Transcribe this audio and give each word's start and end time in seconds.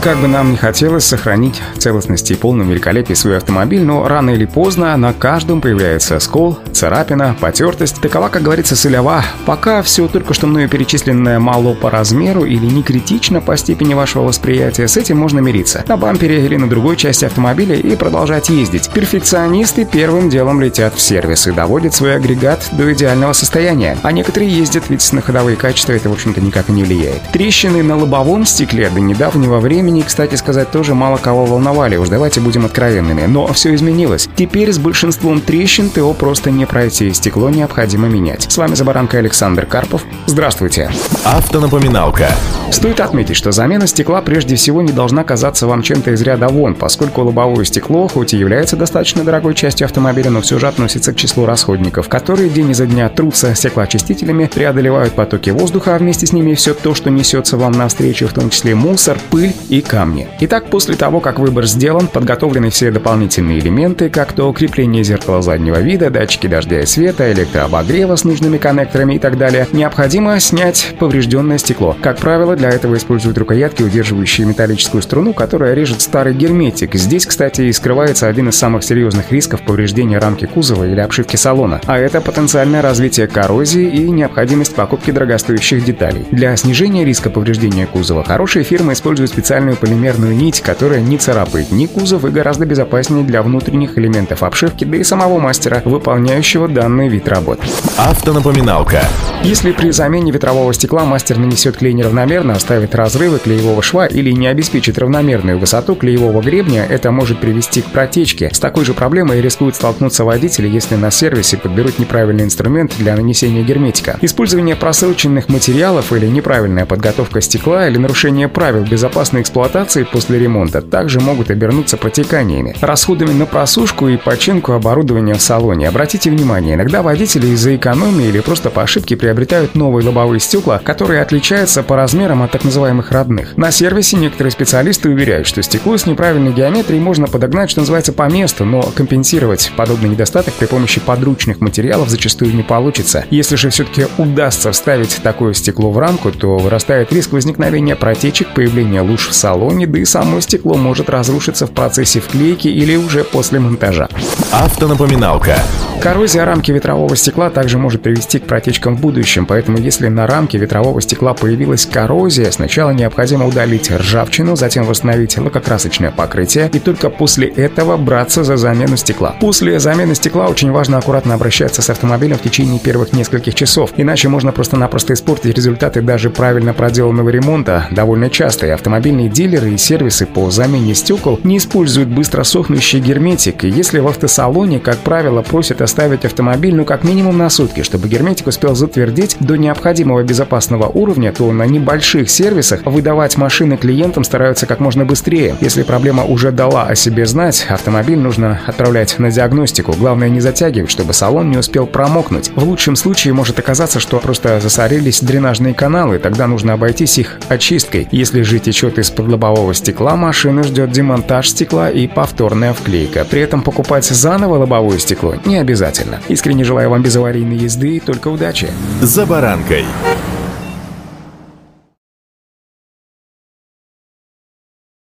Как 0.00 0.16
бы 0.18 0.28
нам 0.28 0.52
не 0.52 0.56
хотелось 0.56 1.04
сохранить 1.04 1.60
целостность 1.76 2.30
и 2.30 2.36
полном 2.36 2.70
великолепие 2.70 3.16
свой 3.16 3.36
автомобиль, 3.36 3.82
но 3.82 4.06
рано 4.06 4.30
или 4.30 4.44
поздно 4.44 4.96
на 4.96 5.12
каждом 5.12 5.60
появляется 5.60 6.20
скол, 6.20 6.56
царапина, 6.72 7.36
потертость. 7.40 8.00
Такова, 8.00 8.28
как 8.28 8.42
говорится, 8.42 8.76
солева. 8.76 9.24
Пока 9.44 9.82
все 9.82 10.06
только 10.06 10.34
что 10.34 10.46
мною 10.46 10.68
перечисленное 10.68 11.40
мало 11.40 11.74
по 11.74 11.90
размеру 11.90 12.44
или 12.44 12.64
не 12.66 12.84
критично 12.84 13.40
по 13.40 13.56
степени 13.56 13.94
вашего 13.94 14.22
восприятия, 14.22 14.86
с 14.86 14.96
этим 14.96 15.18
можно 15.18 15.40
мириться. 15.40 15.84
На 15.88 15.96
бампере 15.96 16.44
или 16.44 16.56
на 16.56 16.68
другой 16.68 16.96
части 16.96 17.24
автомобиля 17.24 17.74
и 17.74 17.96
продолжать 17.96 18.50
ездить. 18.50 18.90
Перфекционисты 18.90 19.84
первым 19.84 20.30
делом 20.30 20.60
летят 20.60 20.94
в 20.94 21.00
сервис 21.00 21.48
и 21.48 21.52
доводят 21.52 21.92
свой 21.92 22.14
агрегат 22.14 22.68
до 22.70 22.90
идеального 22.92 23.32
состояния. 23.32 23.98
А 24.04 24.12
некоторые 24.12 24.50
ездят, 24.50 24.84
ведь 24.90 25.12
на 25.12 25.20
ходовые 25.22 25.56
качества 25.56 25.92
это, 25.92 26.08
в 26.08 26.12
общем-то, 26.12 26.40
никак 26.40 26.68
не 26.68 26.84
влияет. 26.84 27.20
Трещины 27.32 27.82
на 27.82 27.96
лобовом 27.96 28.46
стекле 28.46 28.88
до 28.90 29.00
недавнего 29.00 29.58
времени 29.58 29.87
времени, 29.88 30.04
кстати 30.06 30.34
сказать, 30.34 30.70
тоже 30.70 30.94
мало 30.94 31.16
кого 31.16 31.46
волновали, 31.46 31.96
уж 31.96 32.10
давайте 32.10 32.40
будем 32.40 32.66
откровенными. 32.66 33.24
Но 33.24 33.46
все 33.54 33.74
изменилось. 33.74 34.28
Теперь 34.36 34.70
с 34.70 34.78
большинством 34.78 35.40
трещин 35.40 35.88
ТО 35.88 36.12
просто 36.12 36.50
не 36.50 36.66
пройти, 36.66 37.10
стекло 37.14 37.48
необходимо 37.48 38.06
менять. 38.06 38.52
С 38.52 38.58
вами 38.58 38.74
за 38.74 38.84
баранкой 38.84 39.20
Александр 39.20 39.64
Карпов. 39.64 40.02
Здравствуйте. 40.26 40.90
Автонапоминалка. 41.24 42.28
Стоит 42.70 43.00
отметить, 43.00 43.36
что 43.36 43.50
замена 43.50 43.86
стекла 43.86 44.20
прежде 44.20 44.56
всего 44.56 44.82
не 44.82 44.92
должна 44.92 45.24
казаться 45.24 45.66
вам 45.66 45.82
чем-то 45.82 46.10
из 46.10 46.20
ряда 46.20 46.48
вон, 46.48 46.74
поскольку 46.74 47.22
лобовое 47.22 47.64
стекло, 47.64 48.08
хоть 48.08 48.34
и 48.34 48.36
является 48.36 48.76
достаточно 48.76 49.24
дорогой 49.24 49.54
частью 49.54 49.86
автомобиля, 49.86 50.30
но 50.30 50.42
все 50.42 50.58
же 50.58 50.68
относится 50.68 51.14
к 51.14 51.16
числу 51.16 51.46
расходников, 51.46 52.10
которые 52.10 52.50
день 52.50 52.70
изо 52.70 52.84
дня 52.84 53.08
трутся 53.08 53.54
стеклоочистителями, 53.54 54.50
преодолевают 54.54 55.14
потоки 55.14 55.48
воздуха, 55.48 55.96
а 55.96 55.98
вместе 55.98 56.26
с 56.26 56.32
ними 56.32 56.54
все 56.54 56.74
то, 56.74 56.94
что 56.94 57.08
несется 57.08 57.56
вам 57.56 57.72
навстречу, 57.72 58.28
в 58.28 58.34
том 58.34 58.50
числе 58.50 58.74
мусор, 58.74 59.18
пыль 59.30 59.54
и 59.70 59.77
и 59.78 59.82
камни. 59.82 60.28
Итак, 60.40 60.66
после 60.70 60.96
того, 60.96 61.20
как 61.20 61.38
выбор 61.38 61.66
сделан, 61.66 62.08
подготовлены 62.08 62.70
все 62.70 62.90
дополнительные 62.90 63.58
элементы, 63.58 64.10
как 64.10 64.32
то 64.32 64.52
крепление 64.52 65.04
зеркала 65.04 65.42
заднего 65.42 65.80
вида, 65.80 66.10
датчики 66.10 66.46
дождя 66.46 66.80
и 66.80 66.86
света, 66.86 67.32
электрообогрева 67.32 68.16
с 68.16 68.24
нужными 68.24 68.58
коннекторами 68.58 69.14
и 69.14 69.18
так 69.18 69.38
далее, 69.38 69.66
необходимо 69.72 70.38
снять 70.40 70.94
поврежденное 70.98 71.58
стекло. 71.58 71.96
Как 72.02 72.18
правило, 72.18 72.56
для 72.56 72.70
этого 72.70 72.96
используют 72.96 73.38
рукоятки, 73.38 73.82
удерживающие 73.82 74.46
металлическую 74.46 75.02
струну, 75.02 75.32
которая 75.32 75.74
режет 75.74 76.00
старый 76.00 76.34
герметик. 76.34 76.94
Здесь, 76.94 77.26
кстати, 77.26 77.62
и 77.62 77.72
скрывается 77.72 78.28
один 78.28 78.48
из 78.48 78.56
самых 78.56 78.82
серьезных 78.84 79.30
рисков 79.32 79.62
повреждения 79.62 80.18
рамки 80.18 80.46
кузова 80.46 80.84
или 80.84 81.00
обшивки 81.00 81.36
салона, 81.36 81.80
а 81.86 81.98
это 81.98 82.20
потенциальное 82.20 82.82
развитие 82.82 83.26
коррозии 83.26 83.84
и 83.84 84.10
необходимость 84.10 84.74
покупки 84.74 85.10
дорогостоящих 85.10 85.84
деталей. 85.84 86.24
Для 86.30 86.56
снижения 86.56 87.04
риска 87.04 87.30
повреждения 87.30 87.86
кузова 87.86 88.24
хорошие 88.24 88.64
фирмы 88.64 88.94
используют 88.94 89.30
специальные 89.30 89.67
специальную 89.68 89.76
полимерную 89.76 90.36
нить, 90.36 90.60
которая 90.60 91.00
не 91.00 91.18
царапает 91.18 91.70
ни 91.70 91.86
кузов 91.86 92.24
и 92.24 92.30
гораздо 92.30 92.64
безопаснее 92.66 93.24
для 93.24 93.42
внутренних 93.42 93.98
элементов 93.98 94.42
обшивки, 94.42 94.84
да 94.84 94.96
и 94.96 95.04
самого 95.04 95.38
мастера, 95.38 95.82
выполняющего 95.84 96.68
данный 96.68 97.08
вид 97.08 97.28
работ. 97.28 97.60
Автонапоминалка. 97.96 99.02
Если 99.44 99.72
при 99.72 99.92
замене 99.92 100.32
ветрового 100.32 100.74
стекла 100.74 101.04
мастер 101.04 101.38
нанесет 101.38 101.76
клей 101.76 101.92
неравномерно, 101.92 102.54
оставит 102.54 102.94
разрывы 102.94 103.38
клеевого 103.38 103.82
шва 103.82 104.06
или 104.06 104.30
не 104.32 104.48
обеспечит 104.48 104.98
равномерную 104.98 105.58
высоту 105.58 105.94
клеевого 105.94 106.42
гребня, 106.42 106.84
это 106.84 107.12
может 107.12 107.40
привести 107.40 107.80
к 107.80 107.86
протечке. 107.86 108.50
С 108.52 108.58
такой 108.58 108.84
же 108.84 108.94
проблемой 108.94 109.40
рискуют 109.40 109.76
столкнуться 109.76 110.24
водители, 110.24 110.68
если 110.68 110.96
на 110.96 111.10
сервисе 111.10 111.56
подберут 111.56 111.98
неправильный 111.98 112.44
инструмент 112.44 112.94
для 112.98 113.16
нанесения 113.16 113.62
герметика. 113.62 114.18
Использование 114.20 114.76
просроченных 114.76 115.48
материалов 115.48 116.12
или 116.12 116.26
неправильная 116.26 116.84
подготовка 116.84 117.40
стекла 117.40 117.88
или 117.88 117.96
нарушение 117.96 118.48
правил 118.48 118.84
безопасной 118.84 119.42
эксплуатации 119.42 120.02
после 120.02 120.38
ремонта 120.38 120.82
также 120.82 121.20
могут 121.20 121.50
обернуться 121.50 121.96
протеканиями, 121.96 122.76
расходами 122.80 123.32
на 123.32 123.46
просушку 123.46 124.08
и 124.08 124.16
починку 124.16 124.72
оборудования 124.72 125.34
в 125.34 125.40
салоне. 125.40 125.88
Обратите 125.88 126.30
внимание, 126.30 126.74
иногда 126.74 127.02
водители 127.02 127.46
из-за 127.48 127.76
экономии 127.76 128.26
или 128.26 128.40
просто 128.40 128.70
по 128.70 128.82
ошибке 128.82 129.16
приобретают 129.28 129.74
новые 129.74 130.06
лобовые 130.06 130.40
стекла, 130.40 130.78
которые 130.78 131.20
отличаются 131.20 131.82
по 131.82 131.96
размерам 131.96 132.42
от 132.42 132.50
так 132.50 132.64
называемых 132.64 133.12
родных. 133.12 133.58
На 133.58 133.70
сервисе 133.70 134.16
некоторые 134.16 134.50
специалисты 134.50 135.10
уверяют, 135.10 135.46
что 135.46 135.62
стекло 135.62 135.98
с 135.98 136.06
неправильной 136.06 136.54
геометрией 136.54 136.98
можно 136.98 137.26
подогнать, 137.26 137.68
что 137.68 137.80
называется, 137.80 138.14
по 138.14 138.22
месту, 138.22 138.64
но 138.64 138.80
компенсировать 138.80 139.70
подобный 139.76 140.08
недостаток 140.08 140.54
при 140.54 140.64
помощи 140.64 140.98
подручных 140.98 141.60
материалов 141.60 142.08
зачастую 142.08 142.56
не 142.56 142.62
получится. 142.62 143.26
Если 143.28 143.56
же 143.56 143.68
все-таки 143.68 144.06
удастся 144.16 144.72
вставить 144.72 145.20
такое 145.22 145.52
стекло 145.52 145.90
в 145.90 145.98
рамку, 145.98 146.32
то 146.32 146.56
вырастает 146.56 147.12
риск 147.12 147.32
возникновения 147.32 147.96
протечек, 147.96 148.54
появления 148.54 149.02
луж 149.02 149.28
в 149.28 149.34
салоне, 149.34 149.86
да 149.86 149.98
и 149.98 150.06
само 150.06 150.40
стекло 150.40 150.78
может 150.78 151.10
разрушиться 151.10 151.66
в 151.66 151.72
процессе 151.72 152.20
вклейки 152.20 152.68
или 152.68 152.96
уже 152.96 153.24
после 153.24 153.60
монтажа. 153.60 154.08
Автонапоминалка. 154.52 155.58
Коррозия 156.00 156.44
рамки 156.44 156.70
ветрового 156.70 157.16
стекла 157.16 157.50
также 157.50 157.76
может 157.76 158.02
привести 158.02 158.38
к 158.38 158.44
протечкам 158.44 158.96
в 158.96 159.00
будущем, 159.00 159.17
поэтому 159.46 159.78
если 159.78 160.08
на 160.08 160.26
рамке 160.26 160.58
ветрового 160.58 161.00
стекла 161.00 161.34
появилась 161.34 161.86
коррозия, 161.86 162.50
сначала 162.50 162.90
необходимо 162.90 163.46
удалить 163.46 163.90
ржавчину, 163.90 164.56
затем 164.56 164.84
восстановить 164.84 165.38
лакокрасочное 165.38 166.10
покрытие 166.10 166.70
и 166.72 166.78
только 166.78 167.10
после 167.10 167.48
этого 167.48 167.96
браться 167.96 168.44
за 168.44 168.56
замену 168.56 168.96
стекла. 168.96 169.34
После 169.40 169.78
замены 169.78 170.14
стекла 170.14 170.46
очень 170.46 170.70
важно 170.70 170.98
аккуратно 170.98 171.34
обращаться 171.34 171.82
с 171.82 171.90
автомобилем 171.90 172.36
в 172.36 172.42
течение 172.42 172.78
первых 172.78 173.12
нескольких 173.12 173.54
часов, 173.54 173.92
иначе 173.96 174.28
можно 174.28 174.52
просто-напросто 174.52 175.12
испортить 175.14 175.56
результаты 175.56 176.00
даже 176.02 176.30
правильно 176.30 176.74
проделанного 176.74 177.28
ремонта. 177.28 177.86
Довольно 177.90 178.30
часто 178.30 178.66
и 178.66 178.70
автомобильные 178.70 179.28
дилеры 179.28 179.72
и 179.72 179.76
сервисы 179.78 180.26
по 180.26 180.50
замене 180.50 180.94
стекол 180.94 181.40
не 181.44 181.58
используют 181.58 182.08
быстро 182.08 182.44
сохнущий 182.44 183.00
герметик, 183.00 183.64
и 183.64 183.68
если 183.68 183.98
в 183.98 184.08
автосалоне, 184.08 184.80
как 184.80 184.98
правило, 184.98 185.42
просят 185.42 185.82
оставить 185.82 186.24
автомобиль 186.24 186.74
ну 186.74 186.84
как 186.84 187.04
минимум 187.04 187.38
на 187.38 187.50
сутки, 187.50 187.82
чтобы 187.82 188.08
герметик 188.08 188.46
успел 188.46 188.74
затвердить 188.74 189.07
до 189.40 189.56
необходимого 189.56 190.22
безопасного 190.22 190.86
уровня, 190.86 191.32
то 191.32 191.50
на 191.52 191.64
небольших 191.64 192.30
сервисах 192.30 192.82
выдавать 192.84 193.36
машины 193.36 193.76
клиентам 193.76 194.24
стараются 194.24 194.66
как 194.66 194.80
можно 194.80 195.04
быстрее. 195.04 195.56
Если 195.60 195.82
проблема 195.82 196.24
уже 196.24 196.52
дала 196.52 196.84
о 196.84 196.94
себе 196.94 197.26
знать, 197.26 197.66
автомобиль 197.68 198.18
нужно 198.18 198.60
отправлять 198.66 199.18
на 199.18 199.30
диагностику. 199.30 199.92
Главное 199.92 200.28
не 200.28 200.40
затягивать, 200.40 200.90
чтобы 200.90 201.12
салон 201.12 201.50
не 201.50 201.56
успел 201.56 201.86
промокнуть. 201.86 202.50
В 202.54 202.64
лучшем 202.64 202.96
случае 202.96 203.34
может 203.34 203.58
оказаться, 203.58 204.00
что 204.00 204.18
просто 204.18 204.60
засорились 204.60 205.20
дренажные 205.20 205.74
каналы, 205.74 206.18
тогда 206.18 206.46
нужно 206.46 206.74
обойтись 206.74 207.18
их 207.18 207.38
очисткой. 207.48 208.08
Если 208.10 208.42
же 208.42 208.58
течет 208.58 208.98
из-под 208.98 209.28
лобового 209.28 209.74
стекла, 209.74 210.16
машину 210.16 210.64
ждет 210.64 210.90
демонтаж 210.92 211.48
стекла 211.50 211.90
и 211.90 212.06
повторная 212.06 212.72
вклейка. 212.72 213.24
При 213.24 213.40
этом 213.40 213.62
покупать 213.62 214.04
заново 214.04 214.58
лобовое 214.58 214.98
стекло 214.98 215.34
не 215.44 215.56
обязательно. 215.58 216.20
Искренне 216.28 216.64
желаю 216.64 216.90
вам 216.90 217.02
безаварийной 217.02 217.56
езды 217.56 217.96
и 217.96 218.00
только 218.00 218.28
удачи. 218.28 218.68
За 219.00 219.24
баранкой. 219.26 219.84